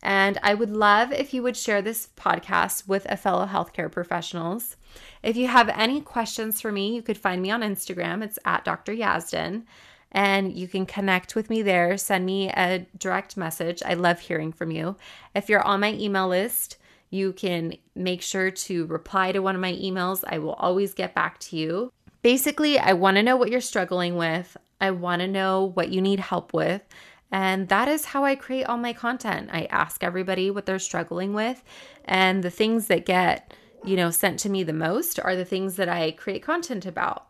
And 0.05 0.37
I 0.43 0.53
would 0.53 0.69
love 0.69 1.11
if 1.11 1.33
you 1.33 1.41
would 1.41 1.57
share 1.57 1.81
this 1.81 2.09
podcast 2.15 2.87
with 2.87 3.07
a 3.09 3.17
fellow 3.17 3.47
healthcare 3.47 3.91
professionals. 3.91 4.77
If 5.23 5.35
you 5.35 5.47
have 5.47 5.67
any 5.69 5.99
questions 5.99 6.61
for 6.61 6.71
me, 6.71 6.95
you 6.95 7.01
could 7.01 7.17
find 7.17 7.41
me 7.41 7.49
on 7.49 7.61
Instagram. 7.61 8.23
It's 8.23 8.37
at 8.45 8.63
Dr. 8.63 8.93
Yazdan. 8.93 9.63
And 10.11 10.55
you 10.55 10.67
can 10.67 10.85
connect 10.85 11.33
with 11.33 11.49
me 11.49 11.63
there. 11.63 11.97
Send 11.97 12.23
me 12.23 12.51
a 12.51 12.85
direct 12.99 13.35
message. 13.35 13.81
I 13.83 13.95
love 13.95 14.19
hearing 14.19 14.53
from 14.53 14.69
you. 14.69 14.95
If 15.33 15.49
you're 15.49 15.65
on 15.65 15.79
my 15.79 15.93
email 15.93 16.27
list, 16.27 16.77
you 17.09 17.33
can 17.33 17.73
make 17.95 18.21
sure 18.21 18.51
to 18.51 18.85
reply 18.85 19.31
to 19.31 19.39
one 19.39 19.55
of 19.55 19.61
my 19.61 19.73
emails. 19.73 20.23
I 20.27 20.37
will 20.37 20.53
always 20.53 20.93
get 20.93 21.15
back 21.15 21.39
to 21.39 21.57
you. 21.57 21.91
Basically, 22.21 22.77
I 22.77 22.93
want 22.93 23.17
to 23.17 23.23
know 23.23 23.37
what 23.37 23.49
you're 23.49 23.59
struggling 23.59 24.17
with. 24.17 24.55
I 24.79 24.91
want 24.91 25.21
to 25.21 25.27
know 25.27 25.71
what 25.73 25.89
you 25.89 25.99
need 25.99 26.19
help 26.19 26.53
with. 26.53 26.83
And 27.31 27.67
that 27.69 27.87
is 27.87 28.05
how 28.05 28.23
I 28.23 28.35
create 28.35 28.65
all 28.65 28.77
my 28.77 28.93
content. 28.93 29.49
I 29.51 29.65
ask 29.65 30.03
everybody 30.03 30.51
what 30.51 30.65
they're 30.65 30.79
struggling 30.79 31.33
with, 31.33 31.63
and 32.05 32.43
the 32.43 32.49
things 32.49 32.87
that 32.87 33.05
get, 33.05 33.53
you 33.83 33.95
know, 33.95 34.11
sent 34.11 34.39
to 34.41 34.49
me 34.49 34.63
the 34.63 34.73
most 34.73 35.19
are 35.19 35.35
the 35.35 35.45
things 35.45 35.75
that 35.75 35.89
I 35.89 36.11
create 36.11 36.43
content 36.43 36.85
about. 36.85 37.27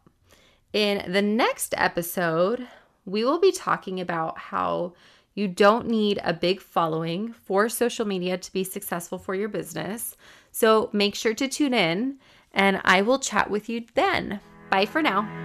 In 0.73 1.11
the 1.11 1.21
next 1.21 1.73
episode, 1.77 2.67
we 3.05 3.23
will 3.23 3.39
be 3.39 3.51
talking 3.51 3.99
about 3.99 4.37
how 4.37 4.93
you 5.33 5.47
don't 5.47 5.87
need 5.87 6.19
a 6.23 6.33
big 6.33 6.61
following 6.61 7.33
for 7.33 7.69
social 7.69 8.05
media 8.05 8.37
to 8.37 8.53
be 8.53 8.63
successful 8.63 9.17
for 9.17 9.35
your 9.35 9.49
business. 9.49 10.15
So 10.51 10.89
make 10.93 11.15
sure 11.15 11.33
to 11.33 11.47
tune 11.47 11.73
in, 11.73 12.19
and 12.53 12.81
I 12.85 13.01
will 13.01 13.19
chat 13.19 13.49
with 13.49 13.69
you 13.69 13.85
then. 13.95 14.39
Bye 14.69 14.85
for 14.85 15.01
now. 15.01 15.44